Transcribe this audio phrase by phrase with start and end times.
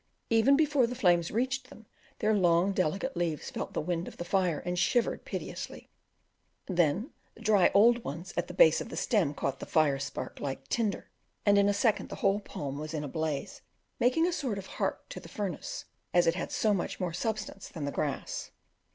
[0.31, 1.85] Even before the flames reached them
[2.17, 5.91] their long delicate leaves felt the wind of the fire and shivered piteously;
[6.65, 10.39] then the dry old ones at the base of the stem caught the first spark
[10.39, 11.11] like tinder,
[11.45, 13.61] and in a second the whole palm was in a blaze,
[13.99, 17.69] making a sort of heart to the furnace, as it had so much more substance
[17.69, 18.49] than the grass.